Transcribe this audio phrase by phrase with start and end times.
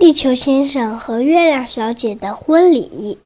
[0.00, 3.18] 地球先生和月亮小姐的婚礼。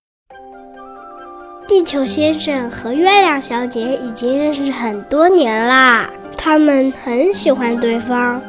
[1.68, 8.42] 地球先生和月亮小姐已经认识很多年啦，他们很喜欢对方。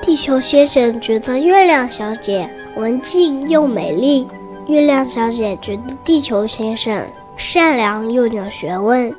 [0.00, 4.26] 地球先生觉得月亮小姐文静又美丽，
[4.66, 7.04] 月亮小姐觉得地球先生
[7.36, 9.14] 善良又有学问。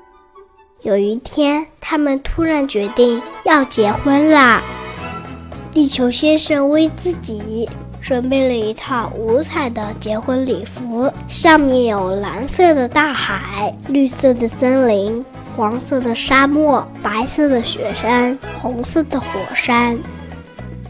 [0.82, 4.64] 有一天，他们突然决定要结婚啦。
[5.72, 7.70] 地球先生为自己。
[8.02, 15.24] 准备了一套五彩的结婚礼服，上面有蓝色的大海、绿色的森林、
[15.56, 19.98] 黄色的沙漠、白色的雪山、红色的火山。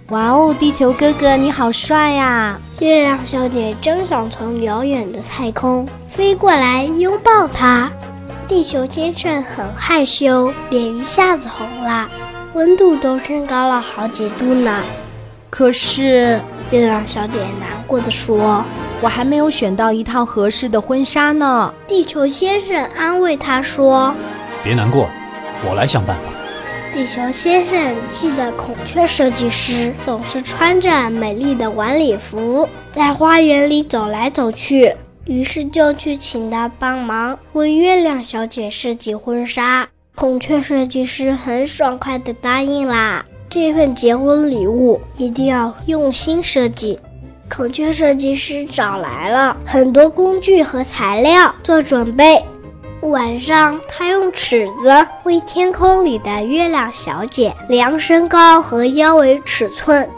[0.08, 2.60] 哇哦，地球哥哥你好帅呀！
[2.80, 7.92] 月亮小姐真想从遥远的太空飞过来拥抱他。
[8.48, 12.10] 地球先生很害羞，脸一下子红了，
[12.54, 14.82] 温度都升高了好几度呢。
[15.50, 16.40] 可是。
[16.72, 18.64] 月亮小姐难过的说
[19.02, 24.16] ：“我还没有选到一套合适的婚纱呢。”地球先生安慰她说
[24.64, 25.10] ：“别难过，
[25.68, 26.24] 我来想办法。”
[26.94, 39.90] 地球先生记得孔雀设计师总是穿着美丽的晚礼服在花园里走来走去，于是就去请他帮忙为月亮小姐设计婚纱。
[40.16, 43.26] 孔雀设计师很爽快地答应啦。
[43.52, 46.98] 这份结婚礼物一定要用心设计。
[47.50, 52.42] 孔雀设计师找来了很多工具和材料做准备。
[53.02, 60.10] 晚上，他用尺子为天空里的月亮小姐量身高和腰围尺寸。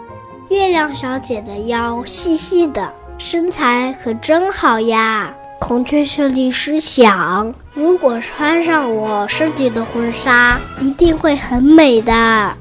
[0.50, 5.34] 月亮小姐的腰细细的，身材可真好呀！
[5.60, 12.56] 孔雀设计师想，如果穿上我设计的婚纱，一定会很美的。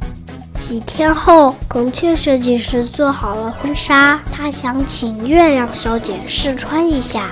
[0.63, 7.27] 几天后，孔雀设计师做好了婚纱，他想请月亮小姐试穿一下。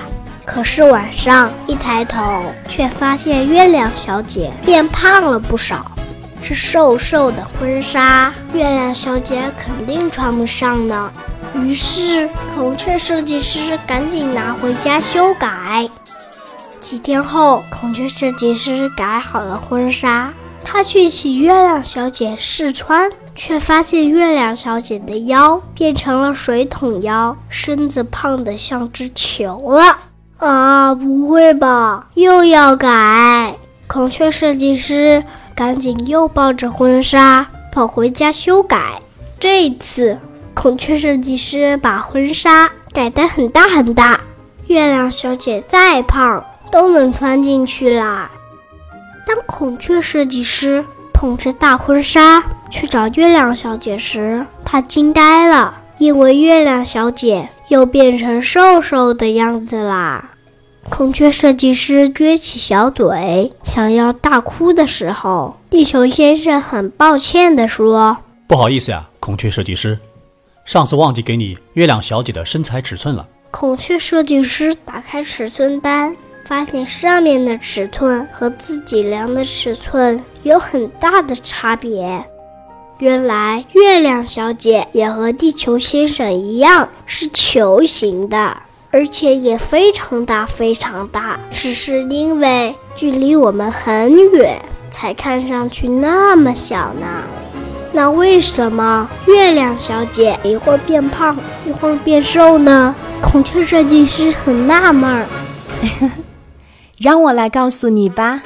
[0.44, 5.92] 可是晚上一抬头，却发现月亮小姐变胖了不少。
[6.42, 11.08] 这瘦瘦的婚纱，月亮小姐肯定穿不上呢。
[11.54, 15.88] 于是，孔雀设计师赶紧拿回家修改。
[16.80, 20.32] 几天后，孔雀设计师改好了婚纱。
[20.62, 29.98] 他去请月亮小姐试穿，却发现月亮小姐的腰变成了水桶腰，身子胖得像只球了。
[30.38, 33.56] 啊，不会吧，又要改！
[33.86, 39.02] 孔雀设计师赶紧又抱着婚纱跑回家修改。
[39.38, 40.16] 这一次，
[40.54, 44.20] 孔雀设计师把婚纱改得很大很大，
[44.68, 48.30] 月亮小姐再胖都能穿进去啦。
[49.26, 60.30] 当孔雀设计师捧着大婚纱去找月亮小姐时，他惊呆了，因为月亮小姐又变成瘦瘦的样子啦。
[60.88, 68.16] 孔雀设计师撅起小嘴，想要大哭的时候，地球先生很抱歉地说
[68.48, 69.98] ：“不好意思呀，孔雀设计师，
[70.64, 76.16] 上次忘记给你月亮小姐的身材尺寸了。”孔雀设计师打开尺寸单。
[76.50, 82.24] 发现上面的尺寸和自己量的尺寸有很大的差别。
[82.98, 88.56] 原来月亮小姐也和地球先生一样是球形的，
[88.90, 94.60] 而且也非常大非常大，只是因为距离我们很远，
[94.90, 97.22] 才看上去那么小呢。
[97.92, 102.92] 那为什么月亮小姐一会儿变胖，一会儿变瘦呢？
[103.22, 105.26] 孔雀设计师很纳闷儿。
[107.00, 108.42] 让我来告诉你吧。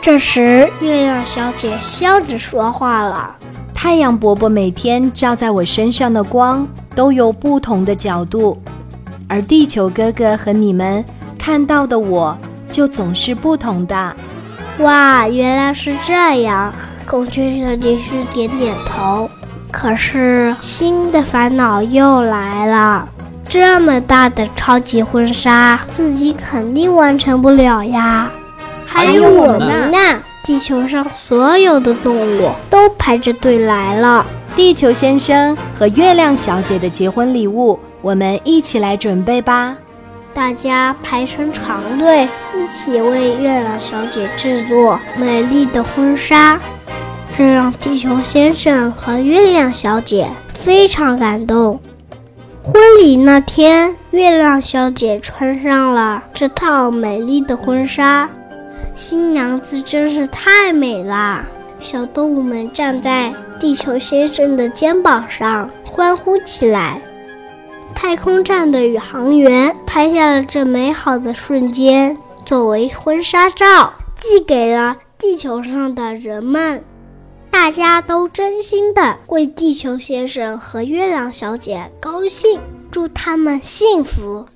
[0.00, 3.36] 这时，月亮小姐笑着说话了
[3.74, 8.58] ：“太阳伯伯每天照在我身上的光都有不同的角度，
[9.28, 11.04] 而地球哥哥和你们
[11.38, 12.34] 看到的我
[12.70, 14.16] 就总是不同的。”
[14.80, 16.72] 哇，原来是这样！
[17.06, 19.28] 孔雀设计师点点头。
[19.70, 23.06] 可是，新的烦恼又来了。
[23.48, 28.30] 这么大的超级婚纱，自己肯定完成不了呀！
[28.84, 29.98] 还有我们呢！
[30.44, 34.24] 地球上所有的动物都排着队来了。
[34.54, 39.76] 地球先生和月亮小姐的结婚礼物，我们一起来准备吧！
[40.34, 46.58] 大家排成长队，一起为月亮小姐制作美丽的婚纱，
[47.36, 51.80] 这让地球先生和月亮小姐非常感动。
[52.70, 58.28] 婚礼那天，月亮小姐穿上了这套美丽的婚纱，
[58.94, 61.46] 新娘子真是太美啦！
[61.80, 67.00] 小动物们站在地球先生的肩膀上欢呼起来。
[67.94, 76.84] 太空站的宇航员拍下了这美好的瞬间，作为婚纱照寄给了地球上的人们。
[77.60, 84.46] 大家都真心的为地球先生和月亮小姐高兴，祝他们幸福。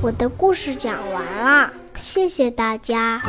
[0.00, 3.20] 我的故事讲完了，谢谢大家。